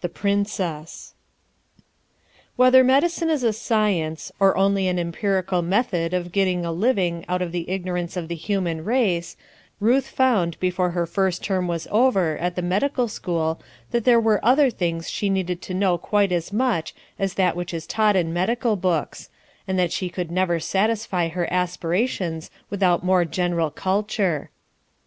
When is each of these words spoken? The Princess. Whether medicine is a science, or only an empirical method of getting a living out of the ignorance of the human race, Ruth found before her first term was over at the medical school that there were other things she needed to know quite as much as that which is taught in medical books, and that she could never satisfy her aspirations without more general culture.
The 0.00 0.08
Princess. 0.08 1.12
Whether 2.56 2.82
medicine 2.82 3.28
is 3.28 3.42
a 3.42 3.52
science, 3.52 4.32
or 4.40 4.56
only 4.56 4.88
an 4.88 4.98
empirical 4.98 5.60
method 5.60 6.14
of 6.14 6.32
getting 6.32 6.64
a 6.64 6.72
living 6.72 7.26
out 7.28 7.42
of 7.42 7.52
the 7.52 7.68
ignorance 7.68 8.16
of 8.16 8.28
the 8.28 8.36
human 8.36 8.84
race, 8.86 9.36
Ruth 9.78 10.08
found 10.08 10.58
before 10.60 10.92
her 10.92 11.04
first 11.04 11.44
term 11.44 11.68
was 11.68 11.86
over 11.90 12.38
at 12.38 12.56
the 12.56 12.62
medical 12.62 13.06
school 13.06 13.60
that 13.90 14.06
there 14.06 14.18
were 14.18 14.42
other 14.42 14.70
things 14.70 15.10
she 15.10 15.28
needed 15.28 15.60
to 15.60 15.74
know 15.74 15.98
quite 15.98 16.32
as 16.32 16.54
much 16.54 16.94
as 17.18 17.34
that 17.34 17.54
which 17.54 17.74
is 17.74 17.86
taught 17.86 18.16
in 18.16 18.32
medical 18.32 18.76
books, 18.76 19.28
and 19.68 19.78
that 19.78 19.92
she 19.92 20.08
could 20.08 20.30
never 20.30 20.58
satisfy 20.58 21.28
her 21.28 21.52
aspirations 21.52 22.50
without 22.70 23.04
more 23.04 23.26
general 23.26 23.70
culture. 23.70 24.48